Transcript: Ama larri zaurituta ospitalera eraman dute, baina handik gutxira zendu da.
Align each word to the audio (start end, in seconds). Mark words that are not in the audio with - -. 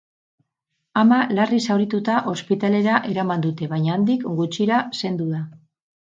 Ama 1.01 1.19
larri 1.39 1.59
zaurituta 1.65 2.15
ospitalera 2.31 2.97
eraman 3.11 3.45
dute, 3.45 3.69
baina 3.75 3.93
handik 3.99 4.27
gutxira 4.43 4.83
zendu 5.03 5.31
da. 5.37 5.45